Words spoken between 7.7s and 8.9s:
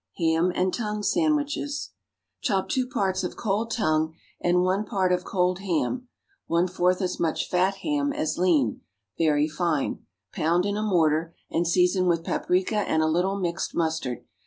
ham as lean)